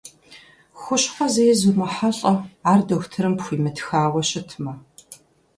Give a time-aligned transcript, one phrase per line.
[0.81, 2.33] Хущхъуэ зэи зумыхьэлӀэ,
[2.71, 4.73] ар дохутырым пхуимытхауэ щытмэ.